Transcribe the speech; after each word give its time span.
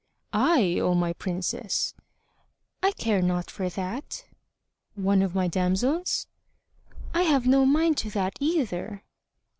"I, 0.33 0.79
O 0.79 0.95
my 0.95 1.13
princess!" 1.13 1.93
"I 2.81 2.91
care 2.93 3.21
not 3.21 3.51
for 3.51 3.69
that;" 3.69 4.25
"One 4.95 5.21
of 5.21 5.35
my 5.35 5.47
damsels?" 5.47 6.25
"I 7.13 7.21
have 7.21 7.45
no 7.45 7.67
mind 7.67 7.97
to 7.97 8.09
that 8.09 8.33
either!" 8.39 9.03